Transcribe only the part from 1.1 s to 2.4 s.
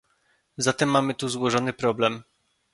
tu złożony problem